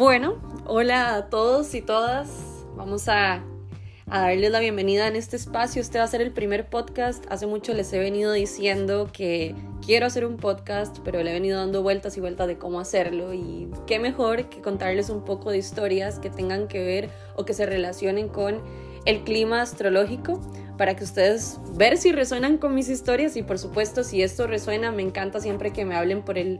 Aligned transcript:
Bueno, 0.00 0.38
hola 0.64 1.14
a 1.14 1.28
todos 1.28 1.74
y 1.74 1.82
todas. 1.82 2.30
Vamos 2.74 3.06
a, 3.06 3.44
a, 4.06 4.20
darles 4.22 4.50
la 4.50 4.58
bienvenida 4.58 5.06
en 5.06 5.14
este 5.14 5.36
espacio. 5.36 5.82
Este 5.82 5.98
va 5.98 6.04
a 6.04 6.06
ser 6.06 6.22
el 6.22 6.32
primer 6.32 6.70
podcast. 6.70 7.22
Hace 7.28 7.46
mucho 7.46 7.74
les 7.74 7.92
he 7.92 7.98
venido 7.98 8.32
diciendo 8.32 9.10
que 9.12 9.54
quiero 9.84 10.06
hacer 10.06 10.24
un 10.24 10.38
podcast, 10.38 11.00
pero 11.04 11.22
le 11.22 11.28
he 11.28 11.34
venido 11.34 11.58
dando 11.58 11.82
vueltas 11.82 12.16
y 12.16 12.20
vueltas 12.20 12.46
de 12.46 12.56
cómo 12.56 12.80
hacerlo. 12.80 13.34
Y 13.34 13.68
qué 13.86 13.98
mejor 13.98 14.48
que 14.48 14.62
contarles 14.62 15.10
un 15.10 15.22
poco 15.22 15.50
de 15.50 15.58
historias 15.58 16.18
que 16.18 16.30
tengan 16.30 16.66
que 16.66 16.82
ver 16.82 17.10
o 17.36 17.44
que 17.44 17.52
se 17.52 17.66
relacionen 17.66 18.30
con 18.30 18.62
el 19.04 19.22
clima 19.22 19.60
astrológico 19.60 20.40
para 20.80 20.96
que 20.96 21.04
ustedes 21.04 21.60
ver 21.74 21.98
si 21.98 22.10
resuenan 22.10 22.56
con 22.56 22.74
mis 22.74 22.88
historias 22.88 23.36
y 23.36 23.42
por 23.42 23.58
supuesto 23.58 24.02
si 24.02 24.22
esto 24.22 24.46
resuena 24.46 24.90
me 24.90 25.02
encanta 25.02 25.38
siempre 25.38 25.74
que 25.74 25.84
me 25.84 25.94
hablen 25.94 26.22
por 26.22 26.38
el 26.38 26.58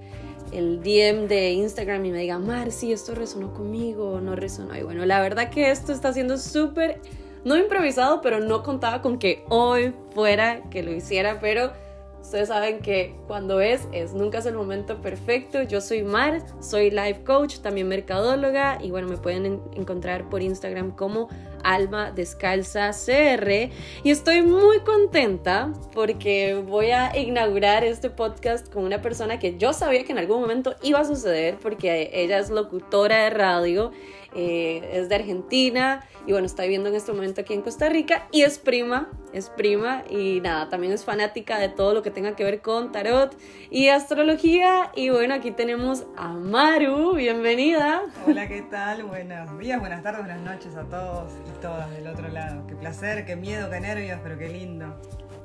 el 0.53 0.83
DM 0.83 1.27
de 1.27 1.53
Instagram 1.53 2.05
y 2.05 2.11
me 2.11 2.19
diga 2.19 2.39
Mar, 2.39 2.71
si 2.71 2.93
esto 2.93 3.15
resonó 3.15 3.55
conmigo 3.55 4.21
no 4.21 4.37
resonó. 4.37 4.77
Y 4.77 4.83
bueno, 4.83 5.07
la 5.07 5.23
verdad 5.23 5.49
que 5.49 5.71
esto 5.71 5.95
está 5.95 6.13
siendo 6.13 6.37
súper, 6.37 7.01
no 7.47 7.57
improvisado, 7.57 8.21
pero 8.21 8.41
no 8.41 8.63
contaba 8.63 9.01
con 9.01 9.19
que 9.19 9.43
hoy 9.49 9.95
fuera 10.11 10.69
que 10.69 10.83
lo 10.83 10.93
hiciera, 10.93 11.41
pero 11.41 11.73
ustedes 12.21 12.49
saben 12.49 12.81
que 12.81 13.17
cuando 13.27 13.63
es, 13.63 13.89
es, 13.93 14.13
nunca 14.13 14.39
es 14.39 14.45
el 14.45 14.55
momento 14.55 15.01
perfecto. 15.01 15.63
Yo 15.63 15.81
soy 15.81 16.03
Mar, 16.03 16.43
soy 16.61 16.91
life 16.91 17.23
coach, 17.25 17.61
también 17.61 17.89
mercadóloga 17.89 18.79
y 18.83 18.91
bueno, 18.91 19.09
me 19.09 19.17
pueden 19.17 19.63
encontrar 19.75 20.29
por 20.29 20.43
Instagram 20.43 20.91
como 20.91 21.31
Alma 21.65 22.11
Descalza 22.11 22.91
CR 22.91 23.71
y 24.03 24.11
estoy 24.11 24.43
muy 24.43 24.81
contenta 24.81 25.73
porque 25.95 26.55
voy 26.55 26.91
a 26.91 27.17
inaugurar 27.17 27.85
este 27.85 28.11
podcast 28.11 28.73
con 28.73 28.85
una 28.85 29.03
persona 29.03 29.39
que 29.39 29.57
yo 29.59 29.73
sabía 29.73 30.05
que 30.05 30.13
en 30.13 30.19
algún 30.19 30.41
momento 30.41 30.75
iba 30.83 31.01
a 31.01 31.05
suceder 31.05 31.59
porque 31.61 32.11
ella 32.13 32.39
es 32.39 32.51
locutora 32.51 33.25
de 33.25 33.31
radio, 33.31 33.93
eh, 34.35 34.89
es 34.93 35.09
de 35.09 35.17
Argentina 35.17 36.07
y 36.27 36.33
bueno, 36.33 36.47
está 36.47 36.63
viviendo 36.63 36.89
en 36.89 36.95
este 36.95 37.13
momento 37.13 37.41
aquí 37.41 37.55
en 37.55 37.63
Costa 37.63 37.89
Rica 37.89 38.29
y 38.31 38.43
es 38.43 38.59
prima, 38.59 39.09
es 39.33 39.51
prima 39.51 40.05
y 40.09 40.41
nada, 40.41 40.69
también 40.69 40.93
es 40.93 41.05
fanática 41.05 41.59
de 41.59 41.69
todo 41.69 41.95
lo 41.95 42.03
que 42.03 42.11
tenga 42.11 42.37
que 42.37 42.45
ver 42.45 42.61
con 42.61 42.93
tarot 42.93 43.37
y 43.71 43.89
astrología 43.89 44.93
y 44.95 45.11
bueno, 45.11 45.35
aquí 45.35 45.51
tenemos 45.51 46.05
a 46.17 46.29
Maru, 46.29 47.15
bienvenida. 47.15 48.03
Hola, 48.27 48.49
¿qué 48.49 48.63
tal? 48.63 49.05
Buenos 49.05 49.59
días, 49.59 49.81
buenas 49.81 50.03
tardes, 50.03 50.21
buenas 50.21 50.41
noches 50.43 50.77
a 50.77 50.85
todos 50.85 51.33
todas 51.61 51.91
del 51.91 52.07
otro 52.07 52.29
lado. 52.29 52.67
Qué 52.67 52.75
placer, 52.75 53.25
qué 53.27 53.37
miedo, 53.37 53.71
qué 53.71 53.81
nervios, 53.81 54.21
pero 54.23 54.39
qué 54.39 54.49
lindo. 54.49 54.87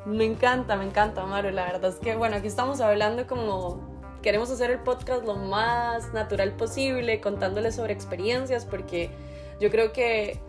Me 0.06 0.26
encanta, 0.26 0.76
me 0.76 0.86
encanta, 0.86 1.26
Maru. 1.26 1.50
La 1.52 1.66
verdad 1.66 1.92
es 1.92 1.96
que, 1.96 2.16
bueno, 2.16 2.36
aquí 2.36 2.48
estamos 2.48 2.80
hablando 2.82 3.26
como 3.28 3.96
queremos 4.22 4.50
hacer 4.50 4.72
el 4.72 4.80
podcast 4.80 5.24
lo 5.24 5.36
más 5.36 6.12
natural 6.12 6.52
posible, 6.54 7.22
contándoles 7.22 7.76
sobre 7.76 7.94
experiencias, 7.94 8.66
porque 8.66 9.12
yo 9.60 9.70
creo 9.70 9.94
que 9.94 10.40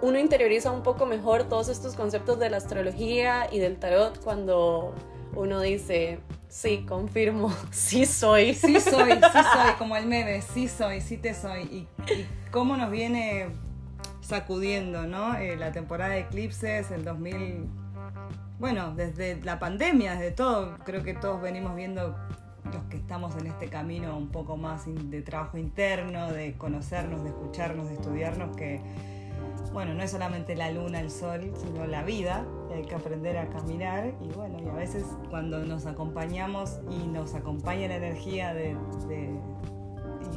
uno 0.00 0.18
interioriza 0.18 0.70
un 0.70 0.82
poco 0.82 1.04
mejor 1.04 1.44
todos 1.44 1.68
estos 1.68 1.94
conceptos 1.94 2.38
de 2.38 2.50
la 2.50 2.56
astrología 2.56 3.48
y 3.52 3.58
del 3.58 3.76
tarot 3.78 4.18
cuando 4.22 4.94
uno 5.34 5.60
dice, 5.60 6.20
sí, 6.48 6.84
confirmo, 6.88 7.52
sí 7.70 8.06
soy. 8.06 8.54
Sí 8.54 8.80
soy, 8.80 9.12
sí 9.12 9.20
soy, 9.20 9.72
como 9.78 9.96
el 9.96 10.06
meme, 10.06 10.40
sí 10.40 10.66
soy, 10.66 11.00
sí 11.00 11.18
te 11.18 11.34
soy. 11.34 11.62
Y, 11.64 12.12
y 12.12 12.26
cómo 12.50 12.76
nos 12.76 12.90
viene 12.90 13.50
sacudiendo, 14.28 15.06
¿no? 15.06 15.36
Eh, 15.36 15.56
la 15.56 15.72
temporada 15.72 16.12
de 16.12 16.20
eclipses, 16.20 16.90
el 16.90 17.02
2000, 17.02 17.66
bueno, 18.58 18.94
desde 18.94 19.40
la 19.42 19.58
pandemia, 19.58 20.16
desde 20.16 20.32
todo, 20.32 20.76
creo 20.84 21.02
que 21.02 21.14
todos 21.14 21.40
venimos 21.40 21.74
viendo 21.74 22.14
los 22.70 22.82
que 22.90 22.98
estamos 22.98 23.34
en 23.36 23.46
este 23.46 23.68
camino 23.68 24.18
un 24.18 24.28
poco 24.28 24.58
más 24.58 24.84
de 24.86 25.22
trabajo 25.22 25.56
interno, 25.56 26.30
de 26.30 26.58
conocernos, 26.58 27.22
de 27.22 27.30
escucharnos, 27.30 27.88
de 27.88 27.94
estudiarnos, 27.94 28.54
que, 28.54 28.82
bueno, 29.72 29.94
no 29.94 30.02
es 30.02 30.10
solamente 30.10 30.54
la 30.56 30.70
luna, 30.72 31.00
el 31.00 31.10
sol, 31.10 31.50
sino 31.56 31.86
la 31.86 32.02
vida, 32.02 32.44
hay 32.70 32.82
que 32.82 32.94
aprender 32.94 33.38
a 33.38 33.48
caminar, 33.48 34.12
y 34.20 34.28
bueno, 34.34 34.58
y 34.62 34.68
a 34.68 34.74
veces 34.74 35.06
cuando 35.30 35.64
nos 35.64 35.86
acompañamos 35.86 36.80
y 36.90 37.06
nos 37.06 37.34
acompaña 37.34 37.88
la 37.88 37.96
energía 37.96 38.52
de 38.52 38.76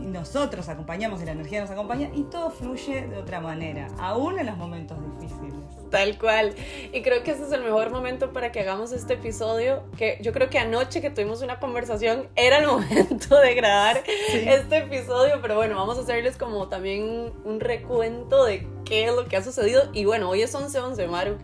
nosotros 0.01 0.67
acompañamos 0.69 1.21
y 1.21 1.25
la 1.25 1.31
energía 1.31 1.61
nos 1.61 1.69
acompaña 1.69 2.09
y 2.13 2.23
todo 2.23 2.49
fluye 2.49 3.07
de 3.07 3.17
otra 3.17 3.39
manera, 3.39 3.87
aún 3.99 4.39
en 4.39 4.47
los 4.47 4.57
momentos 4.57 4.97
difíciles. 5.19 5.53
Tal 5.89 6.17
cual. 6.17 6.55
Y 6.93 7.01
creo 7.01 7.21
que 7.21 7.31
ese 7.31 7.43
es 7.43 7.51
el 7.51 7.63
mejor 7.63 7.91
momento 7.91 8.31
para 8.31 8.51
que 8.51 8.61
hagamos 8.61 8.93
este 8.93 9.15
episodio, 9.15 9.83
que 9.97 10.17
yo 10.21 10.31
creo 10.31 10.49
que 10.49 10.57
anoche 10.57 11.01
que 11.01 11.09
tuvimos 11.09 11.41
una 11.41 11.59
conversación 11.59 12.27
era 12.35 12.59
el 12.59 12.67
momento 12.67 13.37
de 13.37 13.53
grabar 13.55 14.01
este 14.05 14.77
episodio, 14.77 15.39
pero 15.41 15.55
bueno, 15.55 15.75
vamos 15.75 15.97
a 15.97 16.01
hacerles 16.01 16.37
como 16.37 16.69
también 16.69 17.33
un 17.43 17.59
recuento 17.59 18.45
de 18.45 18.67
qué 18.85 19.05
es 19.05 19.13
lo 19.13 19.27
que 19.27 19.35
ha 19.35 19.43
sucedido. 19.43 19.89
Y 19.93 20.05
bueno, 20.05 20.29
hoy 20.29 20.41
es 20.41 20.55
11-11, 20.55 21.07
Maru. 21.07 21.37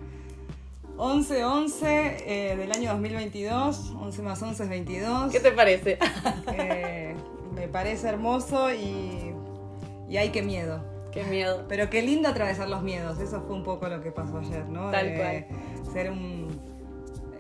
11-11 0.98 1.84
eh, 1.84 2.56
del 2.58 2.72
año 2.72 2.92
2022, 2.94 3.94
11 4.00 4.22
más 4.24 4.42
11 4.42 4.64
es 4.64 4.70
22. 4.70 5.32
¿Qué 5.32 5.40
te 5.40 5.52
parece? 5.52 6.00
Eh, 6.54 7.07
me 7.68 7.74
parece 7.74 8.08
hermoso 8.08 8.74
y, 8.74 9.34
y 10.08 10.16
ay, 10.16 10.30
qué 10.30 10.42
miedo. 10.42 10.82
Qué 11.12 11.26
miedo. 11.26 11.66
Pero 11.68 11.90
qué 11.90 12.02
lindo 12.02 12.30
atravesar 12.30 12.70
los 12.70 12.82
miedos, 12.82 13.20
eso 13.20 13.42
fue 13.42 13.58
un 13.58 13.64
poco 13.64 13.90
lo 13.90 14.02
que 14.02 14.10
pasó 14.10 14.38
ayer, 14.38 14.66
¿no? 14.70 14.90
Tal 14.90 15.16
cual. 15.16 15.48
Ser 15.92 16.10
un, 16.12 16.62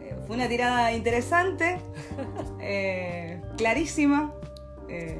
eh, 0.01 0.17
fue 0.27 0.35
una 0.35 0.49
tirada 0.49 0.91
interesante, 0.91 1.79
eh, 2.61 3.41
clarísima. 3.55 4.33
Eh, 4.89 5.17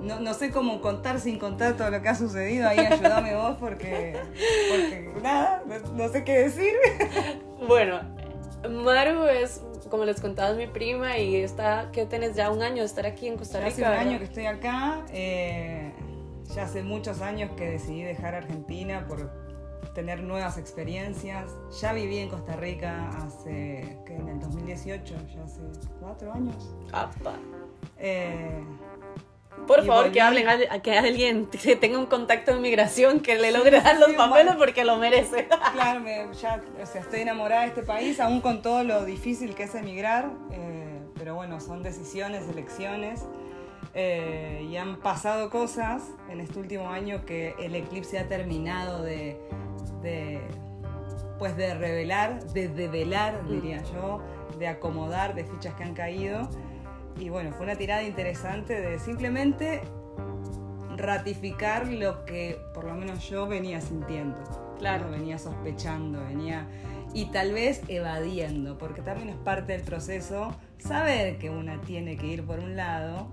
no, 0.00 0.18
no, 0.18 0.34
sé 0.34 0.50
cómo 0.50 0.80
contar 0.80 1.20
sin 1.20 1.38
contar 1.38 1.76
todo 1.76 1.90
lo 1.90 2.02
que 2.02 2.08
ha 2.08 2.16
sucedido. 2.16 2.68
Ahí 2.68 2.80
ayúdame 2.80 3.36
vos 3.36 3.56
porque, 3.60 4.18
porque 4.68 5.12
nada, 5.22 5.62
no 5.94 6.08
sé 6.08 6.24
qué 6.24 6.40
decir. 6.40 6.72
Bueno, 7.66 8.13
Maru 8.68 9.24
es 9.24 9.62
como 9.90 10.04
les 10.04 10.20
contaba, 10.20 10.50
es 10.50 10.56
mi 10.56 10.66
prima 10.66 11.18
y 11.18 11.36
está, 11.36 11.90
que 11.92 12.06
tenés 12.06 12.34
ya 12.34 12.50
un 12.50 12.62
año 12.62 12.78
de 12.78 12.86
estar 12.86 13.06
aquí 13.06 13.28
en 13.28 13.36
Costa 13.36 13.58
Rica. 13.58 13.68
hace 13.68 13.82
un 13.82 14.08
año 14.08 14.18
que 14.18 14.24
estoy 14.24 14.46
acá. 14.46 15.04
Eh, 15.12 15.92
ya 16.54 16.64
hace 16.64 16.82
muchos 16.82 17.20
años 17.20 17.50
que 17.56 17.70
decidí 17.70 18.02
dejar 18.02 18.34
Argentina 18.34 19.06
por 19.06 19.30
tener 19.94 20.22
nuevas 20.22 20.58
experiencias. 20.58 21.52
Ya 21.80 21.92
viví 21.92 22.18
en 22.18 22.28
Costa 22.28 22.56
Rica 22.56 23.08
hace, 23.10 23.98
que 24.06 24.16
en 24.16 24.28
el 24.28 24.40
2018, 24.40 25.14
ya 25.34 25.44
hace 25.44 25.60
cuatro 26.00 26.32
años. 26.32 26.74
¡Apa! 26.92 27.36
Eh, 27.98 28.64
por 29.66 29.84
favor, 29.84 30.12
que 30.12 30.20
hablen, 30.20 30.46
a 30.48 30.78
que 30.80 30.96
alguien 30.98 31.46
que 31.62 31.76
tenga 31.76 31.98
un 31.98 32.06
contacto 32.06 32.54
de 32.54 32.60
migración 32.60 33.20
que 33.20 33.36
le 33.36 33.52
logre 33.52 33.80
dar 33.80 33.98
los 33.98 34.12
papeles 34.12 34.54
porque 34.56 34.84
lo 34.84 34.96
merece. 34.96 35.48
Claro, 35.74 36.04
ya 36.32 36.62
o 36.80 36.86
sea, 36.86 37.00
estoy 37.00 37.20
enamorada 37.20 37.62
de 37.62 37.68
este 37.68 37.82
país, 37.82 38.20
aún 38.20 38.40
con 38.40 38.62
todo 38.62 38.84
lo 38.84 39.04
difícil 39.04 39.54
que 39.54 39.64
es 39.64 39.74
emigrar, 39.74 40.30
eh, 40.52 41.00
pero 41.16 41.34
bueno, 41.34 41.60
son 41.60 41.82
decisiones, 41.82 42.48
elecciones. 42.48 43.24
Eh, 43.96 44.66
y 44.68 44.76
han 44.76 44.96
pasado 44.96 45.50
cosas 45.50 46.02
en 46.28 46.40
este 46.40 46.58
último 46.58 46.90
año 46.90 47.24
que 47.24 47.54
el 47.60 47.74
eclipse 47.76 48.18
ha 48.18 48.26
terminado 48.26 49.02
de, 49.02 49.38
de 50.02 50.40
pues 51.38 51.56
de 51.56 51.74
revelar, 51.74 52.42
de 52.52 52.68
develar, 52.68 53.42
mm. 53.44 53.48
diría 53.48 53.82
yo, 53.92 54.20
de 54.58 54.68
acomodar 54.68 55.34
de 55.34 55.44
fichas 55.44 55.74
que 55.74 55.84
han 55.84 55.94
caído 55.94 56.48
y 57.18 57.28
bueno, 57.28 57.52
fue 57.52 57.64
una 57.64 57.76
tirada 57.76 58.02
interesante 58.02 58.80
de 58.80 58.98
simplemente 58.98 59.82
ratificar 60.96 61.86
lo 61.88 62.24
que 62.24 62.60
por 62.72 62.84
lo 62.84 62.94
menos 62.94 63.28
yo 63.28 63.46
venía 63.46 63.80
sintiendo. 63.80 64.36
Claro. 64.78 65.10
Venía 65.10 65.38
sospechando, 65.38 66.20
venía. 66.20 66.66
Y 67.12 67.26
tal 67.26 67.52
vez 67.52 67.82
evadiendo, 67.88 68.76
porque 68.76 69.00
también 69.00 69.28
es 69.28 69.36
parte 69.36 69.72
del 69.72 69.82
proceso 69.82 70.54
saber 70.78 71.38
que 71.38 71.48
una 71.48 71.80
tiene 71.80 72.16
que 72.16 72.26
ir 72.26 72.44
por 72.44 72.58
un 72.58 72.76
lado 72.76 73.28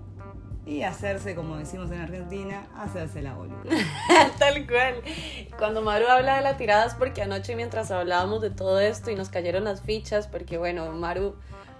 y 0.64 0.82
hacerse, 0.82 1.34
como 1.34 1.56
decimos 1.56 1.90
en 1.90 2.00
Argentina, 2.00 2.66
hacerse 2.76 3.20
la 3.20 3.34
boluda. 3.34 3.62
Tal 4.38 4.66
cual. 4.66 5.02
Cuando 5.58 5.82
Maru 5.82 6.06
habla 6.06 6.36
de 6.36 6.42
la 6.42 6.56
tirada 6.56 6.86
es 6.86 6.94
porque 6.94 7.22
anoche 7.22 7.56
mientras 7.56 7.90
hablábamos 7.90 8.40
de 8.40 8.50
todo 8.50 8.78
esto 8.78 9.10
y 9.10 9.16
nos 9.16 9.28
cayeron 9.28 9.64
las 9.64 9.82
fichas, 9.82 10.28
porque 10.28 10.58
bueno, 10.58 10.92
Maru 10.92 11.34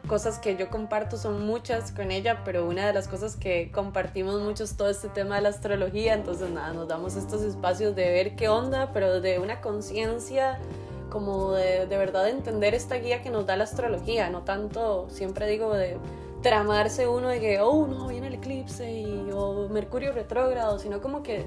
cosas 0.07 0.39
que 0.39 0.57
yo 0.57 0.69
comparto 0.69 1.17
son 1.17 1.47
muchas 1.47 1.93
con 1.93 2.11
ella, 2.11 2.43
pero 2.45 2.67
una 2.67 2.87
de 2.87 2.93
las 2.93 3.09
cosas 3.09 3.37
que 3.37 3.71
compartimos 3.71 4.41
mucho 4.41 4.65
es 4.65 4.77
todo 4.77 4.91
este 4.91 5.09
tema 5.09 5.37
de 5.37 5.43
la 5.43 5.49
astrología, 5.51 6.15
entonces 6.15 6.51
nada, 6.51 6.73
nos 6.73 6.89
damos 6.89 7.17
estos 7.17 7.43
espacios 7.43 7.95
de 7.95 8.11
ver 8.11 8.37
qué 8.37 8.49
onda, 8.49 8.91
pero 8.93 9.21
de 9.21 9.39
una 9.39 9.61
conciencia 9.61 10.59
como 11.11 11.53
de, 11.53 11.87
de 11.87 11.99
verdad 11.99 12.29
entender 12.29 12.75
esta 12.75 12.97
guía 12.97 13.23
que 13.23 13.31
nos 13.31 13.47
da 13.47 13.57
la 13.57 13.65
astrología, 13.65 14.31
no 14.31 14.43
tanto, 14.43 15.09
siempre 15.11 15.47
digo, 15.47 15.73
de 15.75 15.99
tramarse 16.43 17.07
uno 17.07 17.29
de 17.29 17.41
que, 17.41 17.61
oh, 17.61 17.87
no, 17.87 18.09
viene 18.09 18.27
el 18.27 18.35
eclipse 18.35 18.91
y, 18.91 19.31
o 19.33 19.69
Mercurio 19.69 20.13
retrógrado, 20.13 20.79
sino 20.79 21.01
como 21.01 21.23
que 21.23 21.47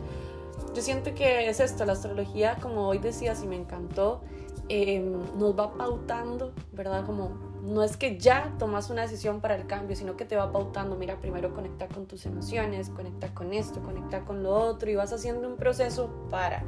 yo 0.74 0.81
siento 0.81 1.13
que 1.13 1.50
es 1.50 1.60
esto, 1.60 1.86
la 1.86 1.94
astrología, 1.94 2.58
como 2.62 2.88
hoy 2.88 3.00
decías 3.00 3.44
y 3.44 3.48
me 3.48 3.56
encantó, 3.56 4.22
em, 4.69 5.13
nos 5.38 5.58
va 5.58 5.74
pautando, 5.74 6.54
¿verdad? 6.74 7.06
Como 7.06 7.55
no 7.65 7.83
es 7.83 7.97
que 7.97 8.17
ya 8.17 8.53
tomas 8.59 8.89
una 8.89 9.01
decisión 9.01 9.41
para 9.41 9.56
el 9.56 9.65
cambio, 9.65 9.95
sino 9.95 10.15
que 10.15 10.25
te 10.25 10.35
va 10.35 10.51
pautando, 10.51 10.95
mira, 10.95 11.19
primero 11.19 11.53
conecta 11.53 11.88
con 11.88 12.06
tus 12.06 12.25
emociones, 12.25 12.89
conecta 12.89 13.33
con 13.33 13.53
esto, 13.53 13.81
conecta 13.81 14.21
con 14.21 14.44
lo 14.44 14.53
otro 14.53 14.89
y 14.89 14.95
vas 14.95 15.12
haciendo 15.12 15.47
un 15.47 15.57
proceso 15.57 16.09
para. 16.29 16.63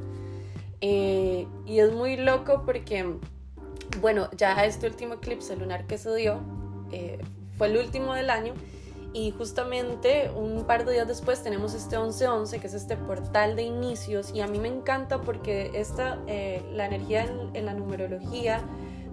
Eh, 0.82 1.48
y 1.66 1.80
es 1.80 1.94
muy 1.94 2.18
loco 2.18 2.64
porque, 2.66 3.16
bueno, 4.02 4.30
ya 4.36 4.66
este 4.66 4.88
último 4.88 5.16
eclipse 5.16 5.56
lunar 5.56 5.86
que 5.86 5.98
se 5.98 6.14
dio 6.16 6.40
eh, 6.92 7.20
fue 7.58 7.68
el 7.68 7.78
último 7.78 8.14
del 8.14 8.30
año 8.30 8.54
y 9.14 9.32
justamente 9.32 10.32
un 10.36 10.66
par 10.66 10.86
de 10.86 10.94
días 10.94 11.08
después 11.08 11.44
tenemos 11.44 11.74
este 11.74 11.98
11-11, 11.98 12.60
que 12.60 12.68
es 12.68 12.74
este 12.74 12.98
portal 12.98 13.56
de 13.56 13.64
inicios 13.64 14.32
y 14.34 14.42
a 14.42 14.48
mí 14.48 14.60
me 14.60 14.68
encanta 14.68 15.22
porque 15.22 15.72
esta, 15.76 16.20
eh, 16.28 16.64
la 16.74 16.86
energía 16.88 17.24
en, 17.24 17.56
en 17.56 17.66
la 17.66 17.74
numerología 17.74 18.62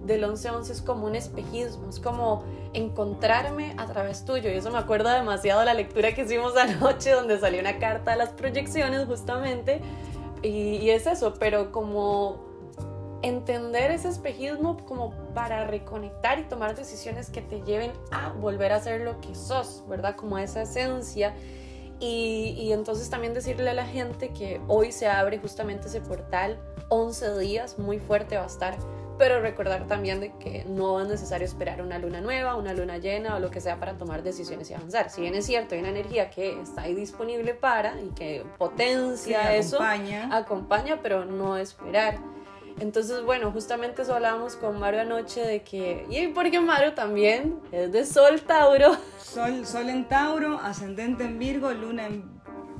del 0.05 0.23
11-11 0.23 0.69
es 0.69 0.81
como 0.81 1.07
un 1.07 1.15
espejismo, 1.15 1.89
es 1.89 1.99
como 1.99 2.43
encontrarme 2.73 3.73
a 3.77 3.85
través 3.85 4.25
tuyo. 4.25 4.49
Y 4.51 4.53
eso 4.53 4.71
me 4.71 4.77
acuerda 4.77 5.15
demasiado 5.15 5.61
de 5.61 5.65
la 5.65 5.73
lectura 5.73 6.13
que 6.13 6.23
hicimos 6.23 6.55
anoche, 6.57 7.11
donde 7.11 7.39
salió 7.39 7.59
una 7.59 7.79
carta 7.79 8.11
de 8.11 8.17
las 8.17 8.29
proyecciones 8.29 9.05
justamente. 9.05 9.81
Y, 10.41 10.77
y 10.77 10.89
es 10.91 11.07
eso, 11.07 11.33
pero 11.39 11.71
como 11.71 12.45
entender 13.21 13.89
ese 13.89 14.09
espejismo 14.09 14.77
como 14.85 15.11
para 15.33 15.65
reconectar 15.65 16.37
y 16.37 16.43
tomar 16.43 16.75
decisiones 16.75 17.29
que 17.29 17.41
te 17.41 17.61
lleven 17.63 17.91
a 18.11 18.29
volver 18.33 18.71
a 18.71 18.79
ser 18.79 19.01
lo 19.01 19.19
que 19.19 19.33
sos, 19.33 19.83
¿verdad? 19.87 20.15
Como 20.15 20.37
esa 20.37 20.61
esencia. 20.61 21.33
Y, 21.99 22.55
y, 22.57 22.73
entonces 22.73 23.09
también 23.09 23.33
decirle 23.33 23.69
a 23.69 23.73
la 23.73 23.85
gente 23.85 24.29
que 24.29 24.61
hoy 24.67 24.91
se 24.91 25.07
abre 25.07 25.39
justamente 25.39 25.87
ese 25.87 26.01
portal, 26.01 26.59
11 26.89 27.39
días, 27.39 27.79
muy 27.79 27.99
fuerte 27.99 28.37
va 28.37 28.43
a 28.43 28.47
estar 28.47 28.77
pero 29.17 29.39
recordar 29.39 29.87
también 29.87 30.19
de 30.19 30.33
que 30.37 30.65
no 30.65 31.01
es 31.01 31.07
necesario 31.07 31.45
esperar 31.45 31.81
una 31.81 31.99
luna 31.99 32.21
nueva, 32.21 32.55
una 32.55 32.73
luna 32.73 32.97
llena 32.97 33.35
o 33.35 33.39
lo 33.39 33.49
que 33.49 33.61
sea 33.61 33.79
para 33.79 33.97
tomar 33.97 34.23
decisiones 34.23 34.69
y 34.69 34.73
avanzar. 34.73 35.09
Si 35.09 35.21
bien 35.21 35.35
es 35.35 35.45
cierto, 35.45 35.75
hay 35.75 35.81
una 35.81 35.89
energía 35.89 36.29
que 36.29 36.59
está 36.61 36.83
ahí 36.83 36.93
disponible 36.93 37.53
para 37.53 38.01
y 38.01 38.09
que 38.09 38.45
potencia 38.57 39.55
eso, 39.55 39.79
acompaña, 40.31 40.99
pero 41.01 41.25
no 41.25 41.57
esperar. 41.57 42.17
Entonces, 42.79 43.23
bueno, 43.23 43.51
justamente 43.51 44.01
eso 44.01 44.15
hablábamos 44.15 44.57
con 44.57 44.79
Mario 44.79 45.01
anoche 45.01 45.41
de 45.41 45.63
que, 45.63 46.05
y 46.09 46.27
porque 46.27 46.59
Mario 46.59 46.93
también 46.93 47.61
es 47.71 47.91
de 47.91 48.05
Sol 48.05 48.41
Tauro. 48.41 48.97
Sol, 49.17 49.65
sol 49.65 49.89
en 49.89 50.07
Tauro, 50.07 50.59
ascendente 50.59 51.23
en 51.23 51.39
Virgo, 51.39 51.71
luna 51.71 52.07
en, 52.07 52.29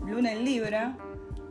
luna 0.06 0.34
en 0.34 0.44
Libra. 0.44 0.98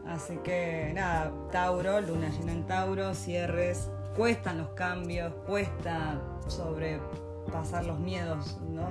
Así 0.07 0.37
que 0.45 0.93
nada, 0.95 1.33
Tauro, 1.51 2.03
luna 2.03 2.29
llena 2.29 2.53
en 2.53 2.67
Tauro, 2.67 3.15
cierres 3.15 3.89
cuestan 4.17 4.59
los 4.59 4.69
cambios, 4.71 5.33
cuesta 5.47 6.21
sobrepasar 6.47 7.85
los 7.85 7.99
miedos, 7.99 8.59
¿no? 8.69 8.87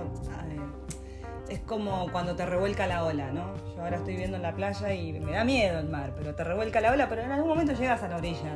Es 1.50 1.60
como 1.60 2.12
cuando 2.12 2.36
te 2.36 2.46
revuelca 2.46 2.88
la 2.88 3.04
ola, 3.04 3.32
¿no? 3.32 3.54
Yo 3.76 3.84
ahora 3.84 3.98
estoy 3.98 4.16
viendo 4.16 4.38
en 4.38 4.44
la 4.44 4.56
playa 4.56 4.94
y 4.94 5.14
me 5.20 5.34
da 5.34 5.44
miedo 5.44 5.80
el 5.80 5.90
mar, 5.90 6.14
pero 6.16 6.34
te 6.36 6.44
revuelca 6.44 6.82
la 6.82 6.92
ola, 6.92 7.10
pero 7.10 7.22
en 7.22 7.32
algún 7.32 7.50
momento 7.50 7.74
llegas 7.74 8.02
a 8.04 8.08
la 8.08 8.18
orilla. 8.18 8.56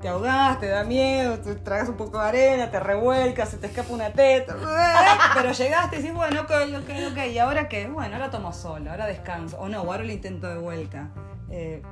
Te 0.00 0.08
ahogás, 0.08 0.60
te 0.60 0.68
da 0.68 0.84
miedo, 0.84 1.38
te 1.38 1.54
tragas 1.56 1.88
un 1.88 1.96
poco 1.96 2.20
de 2.20 2.28
arena, 2.28 2.70
te 2.70 2.78
revuelcas, 2.78 3.48
se 3.48 3.56
te 3.56 3.66
escapa 3.66 3.92
una 3.92 4.10
teta, 4.10 4.54
pero 5.34 5.52
llegaste 5.52 5.96
y 5.96 5.98
dices, 6.00 6.14
bueno, 6.14 6.42
ok, 6.42 6.50
ok, 6.50 6.90
ok, 7.12 7.26
¿y 7.32 7.38
ahora 7.38 7.68
qué? 7.68 7.88
Bueno, 7.88 8.14
ahora 8.16 8.30
tomo 8.30 8.52
sol, 8.52 8.86
ahora 8.88 9.06
descanso, 9.06 9.58
o 9.58 9.68
no, 9.68 9.78
ahora 9.78 10.04
lo 10.04 10.12
intento 10.12 10.48
de 10.48 10.58
vuelta. 10.58 11.08
Eh, 11.50 11.82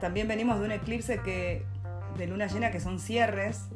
también 0.00 0.26
venimos 0.26 0.58
de 0.58 0.64
un 0.64 0.72
eclipse 0.72 1.20
que 1.20 1.64
de 2.16 2.26
luna 2.26 2.46
llena 2.46 2.70
que 2.70 2.80
son 2.80 2.98
cierres 2.98 3.68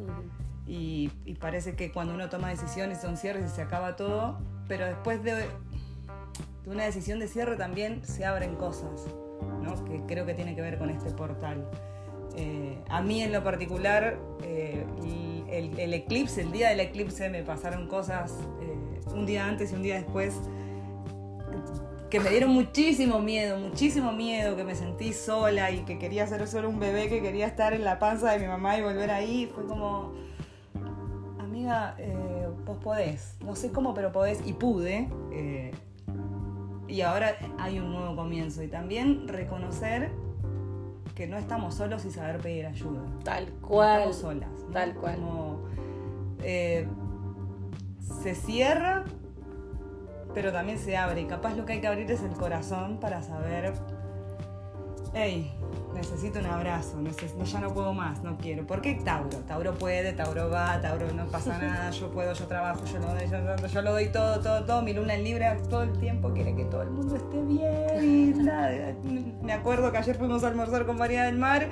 y, 0.66 1.08
parece 1.40 1.76
que 1.76 1.92
cuando 1.92 2.14
uno 2.14 2.28
toma 2.30 2.48
decisiones 2.48 3.00
son 3.00 3.16
cierres 3.16 3.50
y 3.52 3.54
se 3.54 3.62
acaba 3.62 3.96
todo, 3.96 4.38
pero 4.66 4.86
después 4.86 5.22
de, 5.22 5.46
una 6.66 6.84
decisión 6.84 7.18
de 7.18 7.28
cierre 7.28 7.56
también 7.56 8.04
se 8.04 8.24
abren 8.24 8.56
cosas, 8.56 9.06
¿no? 9.62 9.84
que 9.84 10.00
creo 10.06 10.24
que 10.24 10.34
tiene 10.34 10.54
que 10.54 10.62
ver 10.62 10.78
con 10.78 10.90
este 10.90 11.10
portal. 11.10 11.68
Eh, 12.36 12.82
a 12.88 13.02
mí 13.02 13.22
en 13.22 13.32
lo 13.32 13.44
particular, 13.44 14.18
eh, 14.42 14.84
el, 15.50 15.94
eclipse, 15.94 16.40
el 16.40 16.50
día 16.50 16.70
del 16.70 16.80
eclipse 16.80 17.28
me 17.28 17.42
pasaron 17.42 17.86
cosas 17.86 18.32
eh, 18.60 19.00
un 19.12 19.26
día 19.26 19.46
antes 19.46 19.70
y 19.70 19.74
un 19.74 19.82
día 19.82 19.96
después 19.96 20.40
que 22.14 22.20
me 22.20 22.30
dieron 22.30 22.50
muchísimo 22.50 23.18
miedo, 23.18 23.58
muchísimo 23.58 24.12
miedo, 24.12 24.54
que 24.54 24.62
me 24.62 24.76
sentí 24.76 25.12
sola 25.12 25.72
y 25.72 25.80
que 25.80 25.98
quería 25.98 26.24
ser 26.28 26.46
solo 26.46 26.68
un 26.68 26.78
bebé, 26.78 27.08
que 27.08 27.20
quería 27.20 27.44
estar 27.44 27.72
en 27.72 27.82
la 27.82 27.98
panza 27.98 28.30
de 28.30 28.38
mi 28.38 28.46
mamá 28.46 28.78
y 28.78 28.82
volver 28.82 29.10
ahí. 29.10 29.50
Fue 29.52 29.66
como, 29.66 30.12
amiga, 31.40 31.96
eh, 31.98 32.48
vos 32.64 32.78
podés, 32.78 33.34
no 33.40 33.56
sé 33.56 33.72
cómo, 33.72 33.94
pero 33.94 34.12
podés 34.12 34.46
y 34.46 34.52
pude. 34.52 35.08
Eh, 35.32 35.72
y 36.86 37.00
ahora 37.00 37.36
hay 37.58 37.80
un 37.80 37.90
nuevo 37.90 38.14
comienzo 38.14 38.62
y 38.62 38.68
también 38.68 39.26
reconocer 39.26 40.12
que 41.16 41.26
no 41.26 41.36
estamos 41.36 41.74
solos 41.74 42.04
y 42.04 42.12
saber 42.12 42.38
pedir 42.38 42.66
ayuda. 42.66 43.02
Tal 43.24 43.48
cual. 43.54 44.02
estamos 44.02 44.16
solas. 44.18 44.50
Tal 44.72 44.94
cual. 44.94 45.18
Eh, 46.44 46.86
se 48.22 48.36
cierra 48.36 49.04
pero 50.34 50.52
también 50.52 50.78
se 50.78 50.96
abre. 50.96 51.22
Y 51.22 51.24
capaz 51.26 51.54
lo 51.54 51.64
que 51.64 51.74
hay 51.74 51.80
que 51.80 51.86
abrir 51.86 52.10
es 52.10 52.22
el 52.22 52.32
corazón 52.32 52.98
para 52.98 53.22
saber, 53.22 53.72
hey, 55.14 55.54
necesito 55.94 56.40
un 56.40 56.46
abrazo, 56.46 56.98
ya 57.44 57.60
no 57.60 57.72
puedo 57.72 57.94
más, 57.94 58.22
no 58.22 58.36
quiero. 58.36 58.66
¿Por 58.66 58.80
qué 58.80 58.94
Tauro? 58.94 59.38
Tauro 59.38 59.74
puede, 59.74 60.12
Tauro 60.12 60.50
va, 60.50 60.80
Tauro 60.80 61.12
no 61.12 61.26
pasa 61.26 61.56
nada, 61.62 61.90
yo 61.90 62.10
puedo, 62.10 62.32
yo 62.32 62.46
trabajo, 62.46 62.84
yo 62.84 62.98
lo 62.98 63.06
doy, 63.06 63.68
yo, 63.72 63.82
lo 63.82 63.92
doy 63.92 64.08
todo, 64.08 64.40
todo, 64.40 64.64
todo. 64.64 64.82
Mi 64.82 64.92
luna 64.92 65.14
en 65.14 65.24
libre 65.24 65.56
todo 65.70 65.84
el 65.84 65.92
tiempo 65.98 66.32
quiere 66.32 66.54
que 66.54 66.64
todo 66.64 66.82
el 66.82 66.90
mundo 66.90 67.16
esté 67.16 67.40
bien. 67.42 68.44
Me 69.42 69.52
acuerdo 69.52 69.90
que 69.92 69.98
ayer 69.98 70.16
fuimos 70.16 70.42
a 70.44 70.48
almorzar 70.48 70.84
con 70.84 70.96
María 70.96 71.24
del 71.24 71.38
Mar, 71.38 71.68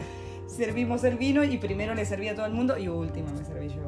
servimos 0.47 1.03
el 1.05 1.17
vino 1.19 1.43
y 1.43 1.59
primero 1.59 1.95
le 1.95 2.05
serví 2.05 2.29
a 2.29 2.35
todo 2.35 2.47
el 2.47 2.53
mundo 2.53 2.79
y 2.79 2.89
última 2.89 3.31
me 3.33 3.45
serví 3.45 3.69
yo. 3.69 3.83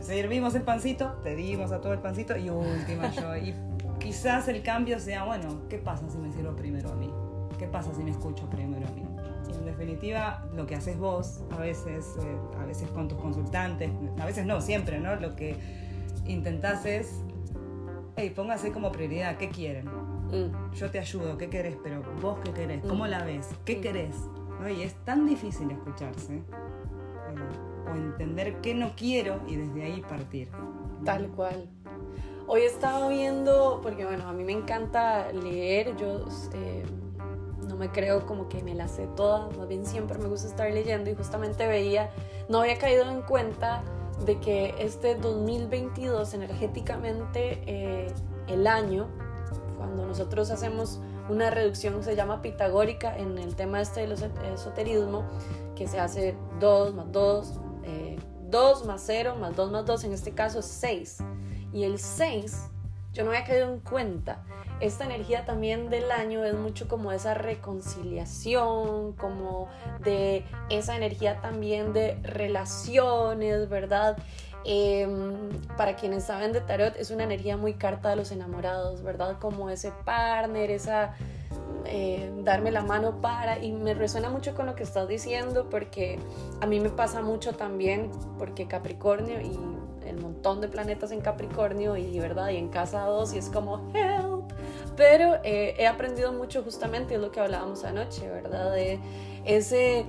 Servimos 0.00 0.54
el 0.56 0.62
pancito, 0.62 1.12
te 1.22 1.36
dimos 1.36 1.70
a 1.70 1.80
todo 1.80 1.92
el 1.92 2.00
pancito 2.00 2.36
y 2.36 2.50
última 2.50 3.10
yo. 3.12 3.36
Y 3.36 3.54
quizás 4.02 4.48
el 4.48 4.62
cambio 4.62 4.98
sea, 4.98 5.24
bueno, 5.24 5.68
¿qué 5.68 5.78
pasa 5.78 6.08
si 6.10 6.18
me 6.18 6.32
sirvo 6.32 6.54
primero 6.56 6.90
a 6.90 6.96
mí? 6.96 7.10
¿Qué 7.58 7.66
pasa 7.66 7.94
si 7.94 8.02
me 8.02 8.10
escucho 8.10 8.48
primero 8.50 8.86
a 8.86 8.90
mí? 8.90 9.04
Y 9.48 9.56
en 9.56 9.64
definitiva, 9.64 10.44
lo 10.54 10.66
que 10.66 10.74
haces 10.74 10.98
vos, 10.98 11.42
a 11.50 11.58
veces, 11.58 12.16
eh, 12.20 12.58
a 12.60 12.64
veces 12.64 12.88
con 12.90 13.08
tus 13.08 13.18
consultantes, 13.18 13.90
a 14.18 14.26
veces 14.26 14.46
no, 14.46 14.60
siempre, 14.60 14.98
¿no? 14.98 15.14
Lo 15.16 15.36
que 15.36 15.56
intentás 16.26 16.84
es, 16.84 17.22
hey, 18.16 18.32
póngase 18.34 18.72
como 18.72 18.90
prioridad, 18.90 19.36
¿qué 19.36 19.48
quieren? 19.48 19.86
Mm. 19.86 20.74
Yo 20.74 20.90
te 20.90 20.98
ayudo, 20.98 21.38
¿qué 21.38 21.48
querés? 21.48 21.76
Pero 21.82 22.02
vos 22.20 22.38
qué 22.44 22.52
querés, 22.52 22.82
¿cómo 22.82 23.04
mm. 23.04 23.08
la 23.08 23.24
ves? 23.24 23.48
¿Qué 23.64 23.76
mm. 23.76 23.80
querés? 23.80 24.16
Y 24.76 24.82
es 24.82 24.94
tan 25.04 25.26
difícil 25.26 25.70
escucharse. 25.70 26.36
Eh, 26.36 26.42
o 27.90 27.96
entender 27.96 28.60
qué 28.60 28.74
no 28.74 28.92
quiero 28.96 29.40
y 29.46 29.56
desde 29.56 29.82
ahí 29.82 30.00
partir. 30.02 30.48
Tal 31.04 31.28
cual. 31.28 31.68
Hoy 32.48 32.62
estaba 32.62 33.08
viendo, 33.08 33.80
porque 33.82 34.04
bueno, 34.04 34.28
a 34.28 34.32
mí 34.32 34.42
me 34.42 34.52
encanta 34.52 35.30
leer, 35.32 35.96
yo 35.96 36.26
eh, 36.52 36.84
no 37.68 37.76
me 37.76 37.90
creo 37.90 38.26
como 38.26 38.48
que 38.48 38.62
me 38.64 38.74
la 38.74 38.88
sé 38.88 39.06
toda, 39.16 39.48
más 39.56 39.68
bien 39.68 39.86
siempre 39.86 40.18
me 40.18 40.26
gusta 40.26 40.48
estar 40.48 40.70
leyendo 40.70 41.08
y 41.08 41.14
justamente 41.14 41.66
veía, 41.68 42.10
no 42.48 42.60
había 42.60 42.78
caído 42.78 43.08
en 43.08 43.22
cuenta 43.22 43.82
de 44.26 44.40
que 44.40 44.74
este 44.78 45.14
2022 45.14 46.34
energéticamente 46.34 47.62
eh, 47.66 48.12
el 48.48 48.66
año, 48.66 49.08
cuando 49.78 50.04
nosotros 50.04 50.50
hacemos 50.50 51.00
una 51.28 51.50
reducción 51.50 52.02
se 52.02 52.16
llama 52.16 52.42
pitagórica 52.42 53.16
en 53.16 53.38
el 53.38 53.54
tema 53.54 53.80
este 53.80 54.00
del 54.00 54.12
esoterismo, 54.12 55.24
que 55.76 55.86
se 55.86 56.00
hace 56.00 56.34
2 56.58 56.94
más 56.94 57.12
2, 57.12 57.54
2 58.50 58.82
eh, 58.82 58.86
más 58.86 59.02
0 59.06 59.36
más 59.40 59.54
2 59.54 59.70
más 59.70 59.86
2, 59.86 60.04
en 60.04 60.12
este 60.12 60.32
caso 60.32 60.58
es 60.58 60.66
6. 60.66 61.18
Y 61.72 61.84
el 61.84 61.98
6, 61.98 62.70
yo 63.12 63.24
no 63.24 63.30
había 63.30 63.44
caído 63.44 63.72
en 63.72 63.80
cuenta. 63.80 64.42
Esta 64.80 65.04
energía 65.04 65.44
también 65.44 65.90
del 65.90 66.10
año 66.10 66.44
es 66.44 66.54
mucho 66.54 66.88
como 66.88 67.12
esa 67.12 67.34
reconciliación, 67.34 69.12
como 69.12 69.68
de 70.00 70.44
esa 70.70 70.96
energía 70.96 71.40
también 71.40 71.92
de 71.92 72.18
relaciones, 72.22 73.68
¿verdad? 73.68 74.16
Em, 74.64 75.50
para 75.76 75.96
quienes 75.96 76.24
saben 76.24 76.52
de 76.52 76.60
tarot, 76.60 76.96
es 76.96 77.10
una 77.10 77.24
energía 77.24 77.56
muy 77.56 77.74
carta 77.74 78.10
de 78.10 78.16
los 78.16 78.30
enamorados, 78.32 79.02
¿verdad? 79.02 79.38
Como 79.38 79.70
ese 79.70 79.92
partner, 80.04 80.70
esa 80.70 81.14
eh, 81.84 82.30
darme 82.44 82.70
la 82.70 82.82
mano 82.82 83.20
para 83.20 83.58
y 83.58 83.72
me 83.72 83.94
resuena 83.94 84.30
mucho 84.30 84.54
con 84.54 84.66
lo 84.66 84.76
que 84.76 84.84
estás 84.84 85.08
diciendo 85.08 85.68
porque 85.68 86.18
a 86.60 86.66
mí 86.66 86.78
me 86.78 86.90
pasa 86.90 87.22
mucho 87.22 87.54
también 87.54 88.10
porque 88.38 88.68
Capricornio 88.68 89.40
y 89.40 89.58
el 90.06 90.18
montón 90.18 90.60
de 90.60 90.68
planetas 90.68 91.12
en 91.12 91.20
Capricornio 91.20 91.96
y 91.96 92.18
verdad 92.18 92.50
y 92.50 92.56
en 92.56 92.68
casa 92.68 93.04
2 93.04 93.34
y 93.34 93.38
es 93.38 93.48
como 93.48 93.90
help 93.94 94.52
pero 94.96 95.36
eh, 95.44 95.74
he 95.78 95.86
aprendido 95.86 96.32
mucho 96.32 96.62
justamente 96.62 97.14
es 97.14 97.20
lo 97.20 97.32
que 97.32 97.40
hablábamos 97.40 97.84
anoche 97.84 98.28
verdad 98.28 98.72
de 98.72 98.98
ese 99.44 100.06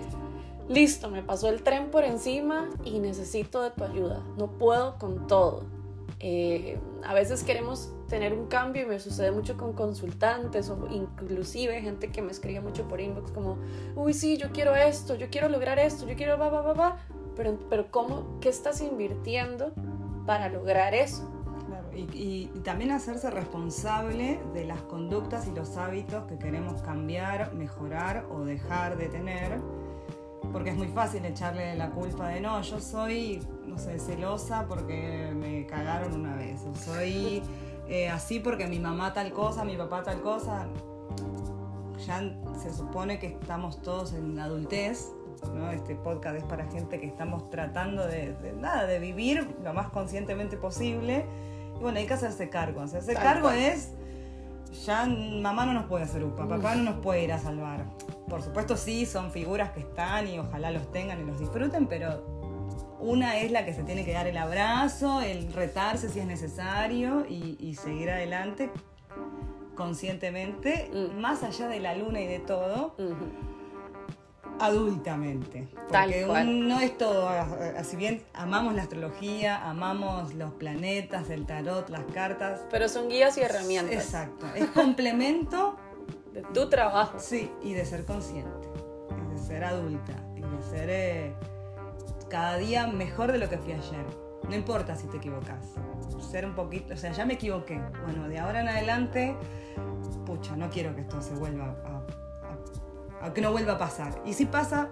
listo, 0.69 1.09
me 1.09 1.23
pasó 1.23 1.50
el 1.50 1.63
tren 1.63 1.89
por 1.89 2.03
encima 2.03 2.69
y 2.83 3.00
necesito 3.00 3.62
de 3.62 3.71
tu 3.71 3.83
ayuda, 3.83 4.23
no 4.38 4.51
puedo 4.51 4.97
con 4.97 5.27
todo. 5.27 5.65
Eh, 6.19 6.79
a 7.03 7.13
veces 7.13 7.43
queremos 7.43 7.91
tener 8.07 8.33
un 8.33 8.47
cambio 8.47 8.83
y 8.83 8.85
me 8.85 9.00
sucede 9.00 9.31
mucho 9.31 9.57
con 9.57 9.73
consultantes 9.73 10.69
o 10.69 10.88
inclusive 10.89 11.81
gente 11.81 12.12
que 12.12 12.21
me 12.21 12.31
escribe 12.31 12.62
mucho 12.62 12.88
por 12.88 13.01
inbox 13.01 13.31
como, 13.31 13.57
uy, 13.95 14.13
sí, 14.13 14.38
yo 14.38 14.51
quiero 14.53 14.73
esto, 14.73 15.15
yo 15.15 15.27
quiero 15.29 15.50
lograr 15.50 15.79
esto, 15.79 16.07
yo 16.07 16.15
quiero 16.15 16.38
va, 16.38 16.50
va, 16.50 16.62
va, 16.62 16.73
va, 16.73 16.97
pero, 17.35 17.57
pero 17.69 17.91
¿cómo, 17.91 18.39
qué 18.39 18.49
estás 18.49 18.81
invirtiendo 18.81 19.71
para 20.25 20.49
lograr 20.49 20.93
eso? 20.93 21.29
y, 21.95 22.47
también 22.63 22.91
hacerse 22.91 23.29
responsable 23.29 24.39
de 24.53 24.65
las 24.65 24.81
conductas 24.83 25.47
y 25.47 25.51
los 25.51 25.77
hábitos 25.77 26.25
que 26.25 26.37
queremos 26.37 26.81
cambiar, 26.81 27.53
mejorar 27.53 28.25
o 28.31 28.39
dejar 28.41 28.97
de 28.97 29.07
tener. 29.07 29.59
Porque 30.51 30.69
es 30.69 30.75
muy 30.75 30.87
fácil 30.87 31.25
echarle 31.25 31.75
la 31.75 31.89
culpa 31.91 32.29
de 32.29 32.41
no, 32.41 32.61
yo 32.61 32.79
soy, 32.79 33.39
no 33.65 33.77
sé, 33.77 33.97
celosa 33.99 34.65
porque 34.67 35.33
me 35.35 35.65
cagaron 35.65 36.13
una 36.13 36.35
vez. 36.35 36.61
Soy 36.83 37.41
eh, 37.87 38.09
así 38.09 38.39
porque 38.39 38.67
mi 38.67 38.79
mamá 38.79 39.13
tal 39.13 39.31
cosa, 39.31 39.63
mi 39.63 39.77
papá 39.77 40.03
tal 40.03 40.21
cosa. 40.21 40.67
Ya 42.05 42.21
se 42.61 42.73
supone 42.73 43.19
que 43.19 43.27
estamos 43.27 43.81
todos 43.81 44.13
en 44.13 44.37
adultez, 44.37 45.11
¿no? 45.50 45.71
Este 45.71 45.95
podcast 45.95 46.38
es 46.38 46.43
para 46.43 46.65
gente 46.65 47.00
que 47.00 47.07
estamos 47.07 47.50
tratando 47.50 48.05
de, 48.05 48.33
de, 48.33 48.53
nada, 48.53 48.85
de 48.85 49.00
vivir 49.00 49.55
lo 49.63 49.73
más 49.73 49.89
conscientemente 49.89 50.57
posible 50.57 51.25
bueno, 51.83 52.00
hay 52.00 52.05
que 52.05 52.13
hacerse 52.13 52.50
cargo. 52.50 52.81
Hacerse 52.81 53.13
cargo 53.13 53.51
es, 53.51 53.91
ya 54.85 55.05
mamá 55.05 55.65
no 55.65 55.73
nos 55.73 55.85
puede 55.85 56.05
hacer 56.05 56.23
upa, 56.23 56.47
papá 56.47 56.75
no 56.75 56.83
nos 56.83 57.00
puede 57.00 57.23
ir 57.23 57.33
a 57.33 57.39
salvar. 57.39 57.85
Por 58.27 58.41
supuesto 58.41 58.77
sí, 58.77 59.05
son 59.05 59.31
figuras 59.31 59.71
que 59.71 59.81
están 59.81 60.27
y 60.27 60.39
ojalá 60.39 60.71
los 60.71 60.91
tengan 60.91 61.21
y 61.21 61.25
los 61.25 61.39
disfruten, 61.39 61.88
pero 61.88 62.41
una 63.00 63.38
es 63.38 63.51
la 63.51 63.65
que 63.65 63.73
se 63.73 63.83
tiene 63.83 64.05
que 64.05 64.13
dar 64.13 64.27
el 64.27 64.38
abrazo, 64.38 65.21
el 65.21 65.51
retarse 65.51 66.09
si 66.09 66.19
es 66.19 66.25
necesario 66.25 67.25
y, 67.27 67.75
seguir 67.75 68.09
adelante 68.09 68.71
conscientemente, 69.75 70.89
mm. 70.93 71.19
más 71.19 71.43
allá 71.43 71.67
de 71.67 71.79
la 71.79 71.95
luna 71.95 72.21
y 72.21 72.27
de 72.27 72.39
todo 72.39 72.95
adultamente. 74.63 75.67
Porque 75.89 76.25
no 76.46 76.79
es 76.79 76.98
todo, 76.98 77.27
así 77.77 77.98
bien 77.98 78.24
amamos 78.34 78.74
la 78.75 78.84
astrología, 78.84 79.70
amamos 79.70 80.34
los 80.36 80.53
planetas, 80.53 81.29
el 81.29 81.46
tarot, 81.46 81.89
las 81.89 82.05
cartas. 82.13 82.62
Pero 82.72 82.88
son 82.88 83.10
guías 83.10 83.38
y 83.38 83.41
herramientas. 83.41 83.93
Exacto, 83.93 84.48
es 84.55 84.67
complemento 84.67 85.75
de 86.34 86.41
tu 86.41 86.70
trabajo. 86.70 87.20
Sí, 87.20 87.51
y 87.62 87.74
de 87.74 87.86
ser 87.86 88.05
consciente, 88.05 88.67
y 89.12 89.34
de 89.34 89.38
ser 89.38 89.65
adulta, 89.65 90.13
y 90.36 90.41
de 90.41 90.62
ser 90.70 90.89
eh, 90.89 91.34
cada 92.29 92.58
día 92.58 92.88
mejor 92.88 93.32
de 93.32 93.39
lo 93.39 93.50
que 93.50 93.58
fui 93.58 93.74
ayer. 93.74 94.05
No 94.48 94.55
importa 94.55 94.96
si 94.96 95.08
te 95.08 95.17
equivocas. 95.17 95.65
Ser 96.32 96.46
un 96.46 96.55
poquito, 96.55 96.93
o 96.93 96.98
sea, 96.98 97.12
ya 97.12 97.25
me 97.25 97.34
equivoqué. 97.34 97.82
Bueno, 98.03 98.27
de 98.27 98.39
ahora 98.39 98.62
en 98.62 98.67
adelante, 98.67 99.36
pucha, 100.25 100.55
no 100.55 100.70
quiero 100.70 100.96
que 100.96 101.01
esto 101.01 101.22
se 101.22 101.34
vuelva 101.36 101.75
a 101.86 102.22
que 103.31 103.41
no 103.41 103.51
vuelva 103.51 103.73
a 103.73 103.77
pasar. 103.77 104.21
Y 104.25 104.33
si 104.33 104.45
pasa, 104.45 104.89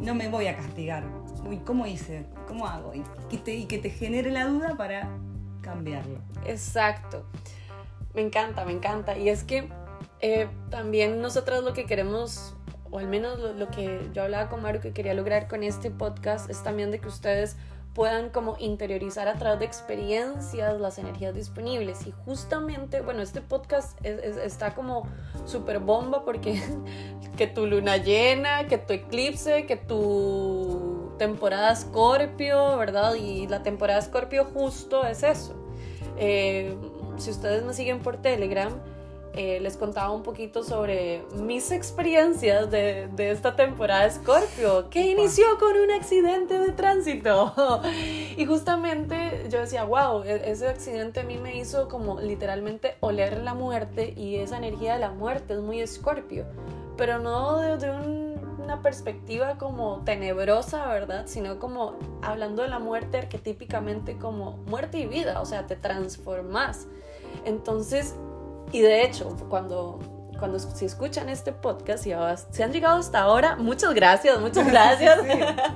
no 0.00 0.14
me 0.14 0.28
voy 0.28 0.46
a 0.46 0.56
castigar. 0.56 1.04
Uy, 1.48 1.58
¿cómo 1.58 1.86
hice? 1.86 2.26
¿Cómo 2.46 2.66
hago? 2.66 2.94
Y 2.94 3.02
que 3.30 3.38
te, 3.38 3.54
y 3.54 3.64
que 3.66 3.78
te 3.78 3.90
genere 3.90 4.30
la 4.30 4.46
duda 4.46 4.76
para 4.76 5.08
cambiarlo. 5.62 6.18
Exacto. 6.46 7.24
Me 8.14 8.20
encanta, 8.20 8.64
me 8.64 8.72
encanta. 8.72 9.16
Y 9.16 9.28
es 9.28 9.42
que 9.44 9.68
eh, 10.20 10.48
también 10.70 11.20
nosotros 11.20 11.64
lo 11.64 11.72
que 11.72 11.86
queremos, 11.86 12.54
o 12.90 12.98
al 12.98 13.08
menos 13.08 13.38
lo, 13.38 13.54
lo, 13.54 13.68
que 13.70 14.08
yo 14.12 14.22
hablaba 14.22 14.48
con 14.48 14.62
Mario 14.62 14.80
que 14.80 14.92
quería 14.92 15.14
lograr 15.14 15.48
con 15.48 15.62
este 15.62 15.90
podcast, 15.90 16.50
es 16.50 16.62
también 16.62 16.90
de 16.90 17.00
que 17.00 17.08
ustedes 17.08 17.56
puedan 17.94 18.30
como 18.30 18.56
interiorizar 18.58 19.28
a 19.28 19.34
través 19.34 19.58
de 19.60 19.66
experiencias 19.66 20.80
las 20.80 20.98
energías 20.98 21.34
disponibles. 21.34 22.06
Y 22.06 22.12
justamente, 22.24 23.00
bueno, 23.02 23.22
este 23.22 23.40
podcast 23.40 23.98
está 24.04 24.74
como 24.74 25.06
súper 25.44 25.78
bomba 25.78 26.24
porque 26.24 26.62
que 27.36 27.46
tu 27.46 27.66
luna 27.66 27.98
llena, 27.98 28.66
que 28.66 28.78
tu 28.78 28.92
eclipse, 28.92 29.66
que 29.66 29.76
tu 29.76 31.12
temporada 31.18 31.74
Scorpio, 31.76 32.76
¿verdad? 32.78 33.14
Y 33.14 33.46
la 33.46 33.62
temporada 33.62 34.00
Scorpio 34.00 34.46
justo 34.46 35.04
es 35.04 35.22
eso. 35.22 35.54
Eh, 36.16 36.76
si 37.18 37.30
ustedes 37.30 37.62
me 37.62 37.74
siguen 37.74 38.00
por 38.00 38.16
Telegram, 38.16 38.72
eh, 39.34 39.60
les 39.60 39.76
contaba 39.76 40.10
un 40.10 40.22
poquito 40.22 40.62
sobre 40.62 41.22
mis 41.36 41.70
experiencias 41.70 42.70
de, 42.70 43.08
de 43.08 43.30
esta 43.30 43.56
temporada 43.56 44.04
de 44.04 44.10
Scorpio, 44.10 44.90
que 44.90 45.06
inició 45.06 45.58
con 45.58 45.74
un 45.76 45.90
accidente 45.90 46.58
de 46.58 46.72
tránsito. 46.72 47.54
y 48.36 48.44
justamente 48.44 49.46
yo 49.48 49.60
decía, 49.60 49.84
wow, 49.84 50.22
e-, 50.22 50.50
ese 50.50 50.68
accidente 50.68 51.20
a 51.20 51.22
mí 51.24 51.38
me 51.38 51.56
hizo 51.56 51.88
como 51.88 52.20
literalmente 52.20 52.96
oler 53.00 53.42
la 53.42 53.54
muerte 53.54 54.12
y 54.16 54.36
esa 54.36 54.58
energía 54.58 54.94
de 54.94 55.00
la 55.00 55.10
muerte 55.10 55.54
es 55.54 55.60
muy 55.60 55.86
Scorpio, 55.86 56.44
pero 56.96 57.18
no 57.18 57.58
desde 57.58 57.90
una 57.90 58.82
perspectiva 58.82 59.56
como 59.58 60.02
tenebrosa, 60.04 60.86
¿verdad? 60.88 61.24
Sino 61.26 61.58
como 61.58 61.96
hablando 62.22 62.62
de 62.62 62.68
la 62.68 62.78
muerte 62.78 63.18
arquetípicamente 63.18 64.18
como 64.18 64.58
muerte 64.66 64.98
y 64.98 65.06
vida, 65.06 65.40
o 65.40 65.46
sea, 65.46 65.66
te 65.66 65.76
transformas. 65.76 66.86
Entonces, 67.44 68.14
y 68.70 68.80
de 68.80 69.04
hecho, 69.04 69.36
cuando, 69.48 69.98
cuando 70.38 70.58
si 70.58 70.84
escuchan 70.84 71.28
este 71.28 71.52
podcast 71.52 72.06
y 72.06 72.12
si 72.50 72.62
han 72.62 72.72
llegado 72.72 72.98
hasta 72.98 73.20
ahora, 73.20 73.56
muchas 73.56 73.94
gracias, 73.94 74.40
muchas 74.40 74.66
gracias. 74.70 75.18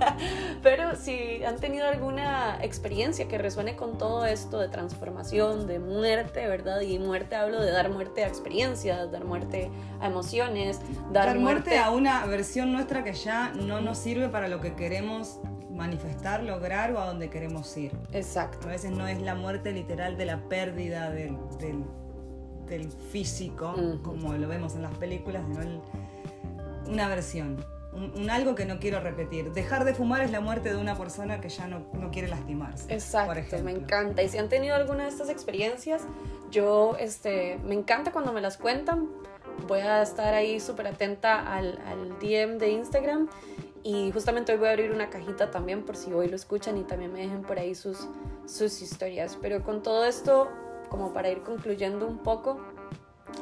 Pero 0.62 0.96
si 0.96 1.44
han 1.44 1.56
tenido 1.56 1.86
alguna 1.86 2.58
experiencia 2.62 3.28
que 3.28 3.38
resuene 3.38 3.76
con 3.76 3.98
todo 3.98 4.24
esto 4.24 4.58
de 4.58 4.68
transformación, 4.68 5.66
de 5.66 5.78
muerte, 5.78 6.46
¿verdad? 6.46 6.80
Y 6.80 6.98
muerte 6.98 7.36
hablo 7.36 7.60
de 7.60 7.70
dar 7.70 7.90
muerte 7.90 8.24
a 8.24 8.28
experiencias, 8.28 9.10
dar 9.12 9.24
muerte 9.24 9.70
a 10.00 10.06
emociones, 10.06 10.80
dar, 11.12 11.38
muerte 11.38 11.78
a 11.78 11.90
una 11.90 12.24
versión 12.26 12.72
nuestra 12.72 13.04
que 13.04 13.12
ya 13.12 13.52
no 13.54 13.80
nos 13.80 13.98
sirve 13.98 14.28
para 14.28 14.48
lo 14.48 14.60
que 14.60 14.74
queremos 14.74 15.38
manifestar, 15.76 16.42
lograr 16.42 16.92
o 16.92 17.00
a 17.00 17.06
donde 17.06 17.30
queremos 17.30 17.76
ir. 17.76 17.92
Exacto. 18.12 18.66
A 18.66 18.72
veces 18.72 18.90
no 18.90 19.06
es 19.06 19.20
la 19.20 19.34
muerte 19.34 19.72
literal 19.72 20.16
de 20.16 20.24
la 20.24 20.48
pérdida 20.48 21.10
del, 21.10 21.36
del 21.58 21.84
del 22.66 22.90
físico, 22.90 23.74
como 24.02 24.32
lo 24.34 24.48
vemos 24.48 24.74
en 24.74 24.82
las 24.82 24.94
películas, 24.96 25.44
sino 25.46 25.82
una 26.88 27.08
versión, 27.08 27.64
un, 27.92 28.30
algo 28.30 28.54
que 28.54 28.64
no 28.64 28.78
quiero 28.78 29.00
repetir. 29.00 29.52
Dejar 29.52 29.84
de 29.84 29.94
fumar 29.94 30.22
es 30.22 30.30
la 30.30 30.40
muerte 30.40 30.70
de 30.70 30.76
una 30.76 30.96
persona 30.96 31.40
que 31.40 31.48
ya 31.48 31.66
no, 31.66 31.86
no 31.94 32.10
quiere 32.10 32.28
lastimarse. 32.28 32.92
Exacto, 32.92 33.58
me 33.62 33.72
encanta. 33.72 34.22
Y 34.22 34.28
si 34.28 34.38
han 34.38 34.48
tenido 34.48 34.74
alguna 34.74 35.04
de 35.04 35.10
estas 35.10 35.30
experiencias, 35.30 36.02
yo 36.50 36.96
este, 36.98 37.58
me 37.64 37.74
encanta 37.74 38.12
cuando 38.12 38.32
me 38.32 38.40
las 38.40 38.56
cuentan. 38.56 39.08
Voy 39.66 39.80
a 39.80 40.02
estar 40.02 40.34
ahí 40.34 40.60
súper 40.60 40.88
atenta 40.88 41.54
al, 41.54 41.80
al 41.86 42.18
DM 42.20 42.58
de 42.58 42.70
Instagram. 42.70 43.28
Y 43.82 44.10
justamente 44.10 44.52
hoy 44.52 44.58
voy 44.58 44.68
a 44.68 44.70
abrir 44.72 44.90
una 44.90 45.10
cajita 45.10 45.50
también 45.50 45.84
por 45.84 45.96
si 45.96 46.12
hoy 46.12 46.28
lo 46.28 46.34
escuchan 46.34 46.76
y 46.76 46.82
también 46.82 47.12
me 47.12 47.20
dejen 47.20 47.42
por 47.42 47.58
ahí 47.58 47.74
sus, 47.74 48.08
sus 48.44 48.82
historias. 48.82 49.38
Pero 49.40 49.62
con 49.62 49.82
todo 49.82 50.04
esto, 50.04 50.48
como 50.88 51.12
para 51.12 51.30
ir 51.30 51.42
concluyendo 51.42 52.06
un 52.06 52.18
poco, 52.18 52.60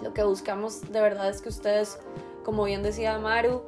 lo 0.03 0.13
que 0.13 0.23
buscamos 0.23 0.93
de 0.93 1.01
verdad 1.01 1.29
es 1.29 1.41
que 1.41 1.49
ustedes, 1.49 1.99
como 2.45 2.65
bien 2.65 2.83
decía 2.83 3.19
Maru, 3.19 3.63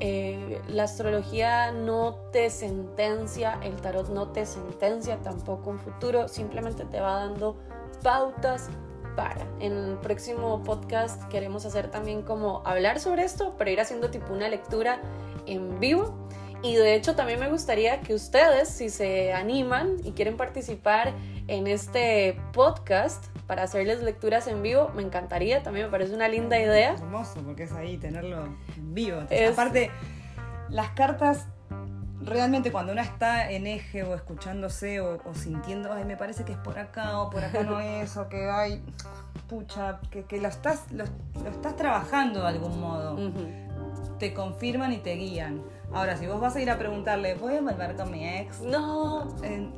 eh, 0.00 0.62
la 0.68 0.84
astrología 0.84 1.72
no 1.72 2.14
te 2.32 2.48
sentencia, 2.48 3.58
el 3.62 3.76
tarot 3.76 4.08
no 4.08 4.28
te 4.28 4.46
sentencia 4.46 5.18
tampoco 5.18 5.70
un 5.70 5.78
futuro, 5.78 6.26
simplemente 6.26 6.84
te 6.86 7.00
va 7.00 7.26
dando 7.26 7.56
pautas 8.02 8.70
para. 9.14 9.46
En 9.58 9.72
el 9.72 9.98
próximo 9.98 10.62
podcast 10.62 11.22
queremos 11.28 11.66
hacer 11.66 11.90
también 11.90 12.22
como 12.22 12.62
hablar 12.64 12.98
sobre 12.98 13.24
esto, 13.24 13.54
pero 13.58 13.70
ir 13.70 13.80
haciendo 13.80 14.10
tipo 14.10 14.32
una 14.32 14.48
lectura 14.48 15.00
en 15.46 15.78
vivo. 15.80 16.14
Y 16.62 16.76
de 16.76 16.94
hecho 16.94 17.14
también 17.14 17.40
me 17.40 17.50
gustaría 17.50 18.00
que 18.00 18.14
ustedes, 18.14 18.68
si 18.68 18.90
se 18.90 19.32
animan 19.32 19.96
y 20.04 20.12
quieren 20.12 20.36
participar 20.36 21.12
en 21.50 21.66
este 21.66 22.40
podcast 22.52 23.26
para 23.48 23.64
hacerles 23.64 24.02
lecturas 24.02 24.46
en 24.46 24.62
vivo. 24.62 24.90
Me 24.94 25.02
encantaría, 25.02 25.64
también 25.64 25.86
me 25.86 25.90
parece 25.90 26.14
una 26.14 26.28
linda 26.28 26.58
idea. 26.58 26.92
Hermoso, 26.92 27.42
porque 27.44 27.64
es 27.64 27.72
ahí 27.72 27.98
tenerlo 27.98 28.44
en 28.76 28.94
vivo. 28.94 29.18
Aparte, 29.52 29.90
las 30.68 30.90
cartas, 30.90 31.48
realmente 32.22 32.70
cuando 32.70 32.92
uno 32.92 33.02
está 33.02 33.50
en 33.50 33.66
eje 33.66 34.04
o 34.04 34.14
escuchándose 34.14 35.00
o, 35.00 35.18
sintiendo, 35.34 35.92
ay, 35.92 36.04
me 36.04 36.16
parece 36.16 36.44
que 36.44 36.52
es 36.52 36.58
por 36.58 36.78
acá 36.78 37.18
o 37.18 37.30
por 37.30 37.42
acá 37.42 37.64
no 37.64 37.80
es, 37.80 38.16
o 38.16 38.28
que, 38.28 38.48
ay, 38.48 38.84
pucha, 39.48 39.98
que, 40.28 40.40
lo, 40.40 40.46
estás, 40.46 40.92
lo, 40.92 41.02
estás 41.50 41.74
trabajando 41.74 42.42
de 42.42 42.46
algún 42.46 42.80
modo. 42.80 43.18
Te 44.20 44.32
confirman 44.32 44.92
y 44.92 44.98
te 44.98 45.14
guían. 45.14 45.62
Ahora, 45.92 46.16
si 46.16 46.26
vos 46.26 46.40
vas 46.40 46.54
a 46.54 46.60
ir 46.60 46.70
a 46.70 46.78
preguntarle, 46.78 47.34
¿voy 47.34 47.56
a 47.56 47.60
volver 47.60 47.96
con 47.96 48.10
mi 48.12 48.26
ex? 48.26 48.60
No. 48.60 49.26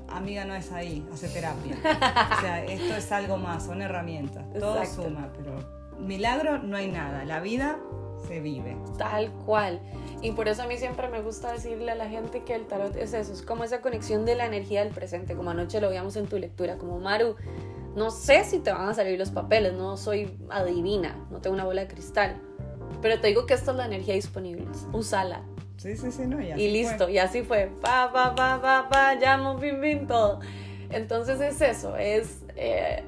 amiga, 0.09 0.45
no 0.45 0.54
es 0.54 0.71
ahí, 0.73 1.07
hace 1.12 1.28
terapia. 1.28 1.76
o 2.38 2.40
sea, 2.40 2.64
esto 2.64 2.95
es 2.95 3.11
algo 3.12 3.38
más, 3.38 3.64
son 3.64 3.81
herramientas. 3.81 4.45
Todo 4.59 4.85
suma, 4.85 5.33
pero 5.37 5.57
milagro 5.99 6.59
no 6.59 6.76
hay 6.76 6.88
nada. 6.88 7.25
La 7.25 7.40
vida 7.40 7.78
se 8.26 8.40
vive. 8.40 8.76
Tal 8.99 9.31
cual. 9.47 9.81
Y 10.21 10.33
por 10.33 10.49
eso 10.49 10.62
a 10.62 10.66
mí 10.66 10.76
siempre 10.76 11.09
me 11.09 11.23
gusta 11.23 11.52
decirle 11.52 11.92
a 11.92 11.95
la 11.95 12.09
gente 12.09 12.45
que 12.45 12.54
el 12.54 12.66
tarot 12.66 12.95
es 12.97 13.14
eso, 13.14 13.33
es 13.33 13.42
como 13.42 13.64
esa 13.64 13.81
conexión 13.81 14.25
de 14.25 14.35
la 14.35 14.47
energía 14.47 14.85
del 14.85 14.92
presente, 14.92 15.35
como 15.35 15.50
anoche 15.50 15.81
lo 15.81 15.88
veíamos 15.88 16.16
en 16.16 16.26
tu 16.26 16.38
lectura, 16.38 16.76
como 16.76 17.00
Maru, 17.00 17.37
no 17.97 18.11
sé 18.11 18.45
si 18.45 18.61
te 18.61 18.73
van 18.73 18.88
a 18.88 18.95
salir 18.95 19.19
los 19.19 19.31
papeles, 19.31 19.75
no 19.75 19.97
soy 19.97 20.38
adivina, 20.50 21.16
no 21.31 21.40
tengo 21.40 21.54
una 21.54 21.64
bola 21.64 21.83
de 21.83 21.88
cristal, 21.88 22.40
pero 23.00 23.21
te 23.21 23.28
digo 23.28 23.47
que 23.47 23.54
esta 23.54 23.73
es 23.73 23.76
la 23.76 23.87
energía 23.87 24.14
disponible, 24.14 24.66
úsala. 24.92 25.42
Sí, 25.82 25.96
sí, 25.96 26.12
sí, 26.12 26.26
no, 26.28 26.40
y, 26.40 26.52
y 26.52 26.70
listo, 26.70 27.08
y 27.08 27.18
así 27.18 27.42
fue, 27.42 27.72
pa, 27.80 28.12
pa, 28.12 28.36
pa, 28.36 28.62
pa, 28.62 28.88
pa, 28.88 29.14
llamo, 29.16 29.56
bim, 29.56 29.80
bim, 29.80 30.06
todo. 30.06 30.38
Entonces 30.90 31.40
es 31.40 31.60
eso, 31.60 31.96
es, 31.96 32.44
eh, 32.54 33.02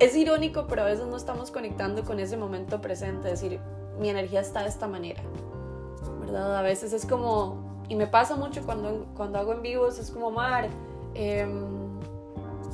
es 0.00 0.16
irónico, 0.16 0.66
pero 0.66 0.82
a 0.82 0.86
veces 0.86 1.06
no 1.06 1.16
estamos 1.16 1.52
conectando 1.52 2.02
con 2.02 2.18
ese 2.18 2.36
momento 2.36 2.80
presente, 2.80 3.30
es 3.30 3.40
decir, 3.40 3.60
mi 4.00 4.08
energía 4.08 4.40
está 4.40 4.64
de 4.64 4.70
esta 4.70 4.88
manera, 4.88 5.22
¿verdad? 6.18 6.56
A 6.56 6.62
veces 6.62 6.92
es 6.92 7.06
como, 7.06 7.84
y 7.88 7.94
me 7.94 8.08
pasa 8.08 8.34
mucho 8.34 8.66
cuando, 8.66 9.06
cuando 9.16 9.38
hago 9.38 9.52
en 9.52 9.62
vivos, 9.62 10.00
es 10.00 10.10
como, 10.10 10.32
Mar, 10.32 10.68
em, 11.14 11.64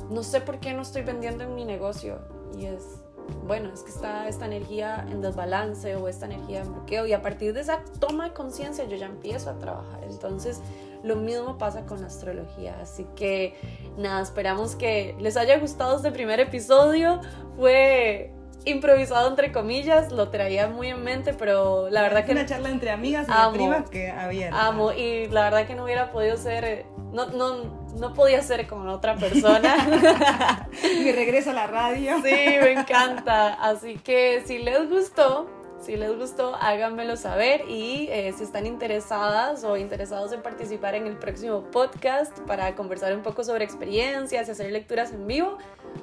no 0.09 0.23
sé 0.23 0.41
por 0.41 0.59
qué 0.61 0.73
no 0.73 0.81
estoy 0.81 1.03
vendiendo 1.03 1.43
en 1.43 1.53
mi 1.53 1.63
negocio. 1.63 2.17
Y 2.57 2.65
es, 2.65 3.02
bueno, 3.45 3.69
es 3.73 3.81
que 3.81 3.89
está 3.89 4.27
esta 4.27 4.45
energía 4.45 5.05
en 5.09 5.21
desbalance 5.21 5.95
o 5.95 6.07
esta 6.07 6.25
energía 6.25 6.61
en 6.61 6.73
bloqueo. 6.73 7.05
Y 7.05 7.13
a 7.13 7.21
partir 7.21 7.53
de 7.53 7.61
esa 7.61 7.83
toma 7.99 8.25
de 8.25 8.33
conciencia 8.33 8.85
yo 8.85 8.95
ya 8.95 9.07
empiezo 9.07 9.49
a 9.49 9.59
trabajar. 9.59 10.03
Entonces, 10.03 10.61
lo 11.03 11.15
mismo 11.15 11.57
pasa 11.57 11.85
con 11.85 12.01
la 12.01 12.07
astrología. 12.07 12.79
Así 12.81 13.05
que, 13.15 13.55
nada, 13.97 14.21
esperamos 14.21 14.75
que 14.75 15.15
les 15.19 15.37
haya 15.37 15.59
gustado 15.59 15.97
este 15.97 16.11
primer 16.11 16.39
episodio. 16.39 17.19
Fue 17.57 18.31
improvisado 18.65 19.29
entre 19.29 19.51
comillas, 19.51 20.11
lo 20.11 20.29
traía 20.29 20.67
muy 20.67 20.89
en 20.89 21.03
mente, 21.03 21.33
pero 21.33 21.89
la 21.89 22.01
verdad 22.01 22.25
que... 22.25 22.31
Una 22.31 22.45
charla 22.45 22.69
entre 22.69 22.91
amigas 22.91 23.27
y 23.27 23.53
primas 23.53 23.89
que 23.89 24.09
abierta. 24.09 24.67
Amo, 24.67 24.91
y 24.91 25.27
la 25.27 25.43
verdad 25.43 25.67
que 25.67 25.75
no 25.75 25.83
hubiera 25.83 26.11
podido 26.11 26.37
ser, 26.37 26.85
no, 27.11 27.27
no, 27.27 27.83
no 27.97 28.13
podía 28.13 28.41
ser 28.41 28.67
como 28.67 28.91
otra 28.91 29.15
persona. 29.15 29.75
Mi 30.83 31.11
regreso 31.11 31.51
a 31.51 31.53
la 31.53 31.67
radio. 31.67 32.17
Sí, 32.17 32.31
me 32.61 32.71
encanta. 32.73 33.53
Así 33.53 33.95
que 33.95 34.43
si 34.45 34.59
les 34.59 34.89
gustó, 34.89 35.47
si 35.83 35.97
les 35.97 36.17
gustó, 36.17 36.55
háganmelo 36.55 37.17
saber 37.17 37.65
y 37.67 38.07
eh, 38.09 38.33
si 38.37 38.43
están 38.43 38.65
interesadas 38.65 39.65
o 39.65 39.75
interesados 39.75 40.31
en 40.31 40.41
participar 40.41 40.95
en 40.95 41.07
el 41.07 41.17
próximo 41.17 41.63
podcast 41.71 42.39
para 42.41 42.73
conversar 42.75 43.13
un 43.13 43.21
poco 43.21 43.43
sobre 43.43 43.65
experiencias 43.65 44.47
y 44.47 44.51
hacer 44.51 44.71
lecturas 44.71 45.11
en 45.11 45.27
vivo, 45.27 45.57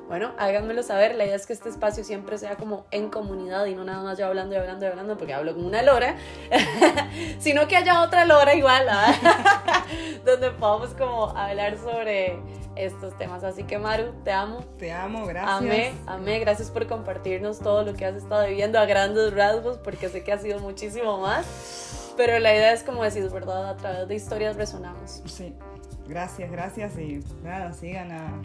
bueno, 0.07 0.33
háganmelo 0.39 0.83
saber. 0.83 1.15
La 1.15 1.25
idea 1.25 1.35
es 1.35 1.47
que 1.47 1.55
este 1.55 1.71
espacio 1.71 2.05
siempre 2.05 2.37
sea 2.37 2.57
como 2.57 2.85
en 2.91 3.09
comunidad 3.09 3.65
y 3.67 3.75
no 3.75 3.85
nada 3.85 4.03
más 4.03 4.19
yo 4.19 4.27
hablando 4.27 4.55
y 4.55 4.59
hablando 4.59 4.85
y 4.85 4.89
hablando 4.89 5.17
porque 5.17 5.33
hablo 5.33 5.55
como 5.55 5.67
una 5.67 5.81
lora, 5.81 6.17
sino 7.39 7.67
que 7.67 7.77
haya 7.77 8.03
otra 8.03 8.27
lora 8.27 8.55
igual, 8.55 8.87
¿ah? 8.91 9.15
donde 10.27 10.51
podamos 10.51 10.91
como 10.91 11.31
hablar 11.31 11.79
sobre 11.79 12.39
estos 12.85 13.17
temas. 13.17 13.45
Así 13.45 13.65
que 13.65 13.79
Maru, 13.79 14.13
te 14.25 14.33
amo. 14.33 14.61
Te 14.79 14.93
amo, 14.93 15.27
gracias. 15.27 15.59
Amé, 15.59 15.93
amé, 16.07 16.39
gracias 16.41 16.71
por 16.71 16.87
compartirnos 16.87 17.59
todo 17.61 17.85
lo 17.85 17.95
que 17.95 18.07
has 18.07 18.15
estado 18.15 18.47
viviendo 18.47 18.79
a 18.79 18.85
grandes 18.87 19.33
rasgos, 19.33 19.79
porque 19.79 20.09
sé 20.09 20.25
que 20.25 20.33
ha 20.33 20.39
sido 20.39 20.61
muchísimo 20.61 21.19
más. 21.21 22.13
Pero 22.17 22.39
la 22.39 22.55
idea 22.55 22.73
es 22.73 22.83
como 22.83 23.03
decir, 23.03 23.29
¿verdad? 23.31 23.71
A 23.71 23.77
través 23.77 24.09
de 24.09 24.15
historias 24.15 24.57
resonamos. 24.57 25.23
Sí, 25.25 25.55
gracias, 26.07 26.51
gracias 26.51 26.99
y 26.99 27.25
nada, 27.43 27.73
sigan 27.73 28.13
a, 28.13 28.43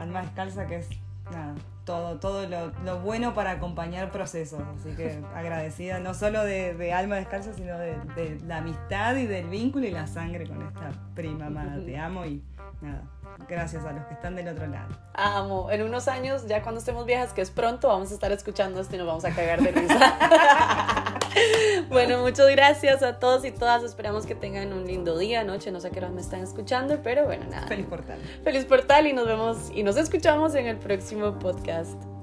Alma 0.00 0.22
Descalza, 0.22 0.66
que 0.68 0.76
es 0.76 0.88
nada, 1.32 1.56
todo, 1.84 2.20
todo 2.20 2.46
lo, 2.46 3.00
bueno 3.00 3.34
para 3.34 3.52
acompañar 3.52 4.12
procesos. 4.12 4.60
Así 4.76 4.94
que 4.94 5.20
agradecida 5.34 5.98
no 5.98 6.14
solo 6.14 6.44
de, 6.44 6.92
Alma 6.92 7.16
Descalza, 7.16 7.52
sino 7.54 7.76
de, 7.78 7.96
de, 8.14 8.38
la 8.46 8.58
amistad 8.58 9.16
y 9.16 9.26
del 9.26 9.48
vínculo 9.48 9.86
y 9.86 9.90
la 9.90 10.06
sangre 10.06 10.46
con 10.46 10.62
esta 10.62 10.92
prima 11.14 11.46
amada. 11.46 11.84
Te 11.84 11.98
amo 11.98 12.24
y 12.24 12.44
nada, 12.80 13.02
gracias 13.46 13.84
a 13.84 13.92
los 13.92 14.04
que 14.06 14.14
están 14.14 14.34
del 14.34 14.48
otro 14.48 14.66
lado. 14.66 14.88
Amo. 15.14 15.70
En 15.70 15.82
unos 15.82 16.08
años, 16.08 16.46
ya 16.46 16.62
cuando 16.62 16.80
estemos 16.80 17.06
viejas, 17.06 17.32
que 17.32 17.40
es 17.40 17.50
pronto, 17.50 17.88
vamos 17.88 18.10
a 18.10 18.14
estar 18.14 18.32
escuchando 18.32 18.80
esto 18.80 18.94
y 18.94 18.98
nos 18.98 19.06
vamos 19.06 19.24
a 19.24 19.30
cagar 19.30 19.60
de 19.60 19.70
risa. 19.72 21.18
bueno, 21.88 22.20
muchas 22.22 22.48
gracias 22.50 23.02
a 23.02 23.18
todos 23.18 23.44
y 23.44 23.50
todas. 23.50 23.82
Esperamos 23.82 24.26
que 24.26 24.34
tengan 24.34 24.72
un 24.72 24.86
lindo 24.86 25.16
día, 25.18 25.44
noche. 25.44 25.70
No 25.70 25.80
sé 25.80 25.90
qué 25.90 25.98
hora 25.98 26.08
me 26.08 26.20
están 26.20 26.42
escuchando, 26.42 26.98
pero 27.02 27.24
bueno, 27.24 27.46
nada. 27.50 27.66
Feliz 27.66 27.86
portal. 27.86 28.18
Feliz 28.44 28.64
portal 28.64 29.06
y 29.06 29.12
nos 29.12 29.26
vemos 29.26 29.70
y 29.74 29.82
nos 29.82 29.96
escuchamos 29.96 30.54
en 30.54 30.66
el 30.66 30.76
próximo 30.76 31.38
podcast. 31.38 32.17